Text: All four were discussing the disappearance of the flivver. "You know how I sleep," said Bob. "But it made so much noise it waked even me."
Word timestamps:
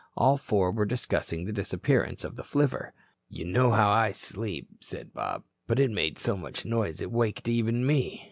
All 0.17 0.35
four 0.35 0.71
were 0.71 0.87
discussing 0.87 1.45
the 1.45 1.51
disappearance 1.53 2.23
of 2.23 2.35
the 2.35 2.43
flivver. 2.43 2.91
"You 3.29 3.45
know 3.45 3.69
how 3.71 3.91
I 3.91 4.13
sleep," 4.13 4.67
said 4.79 5.13
Bob. 5.13 5.43
"But 5.67 5.79
it 5.79 5.91
made 5.91 6.17
so 6.17 6.35
much 6.35 6.65
noise 6.65 7.01
it 7.01 7.11
waked 7.11 7.47
even 7.47 7.85
me." 7.85 8.19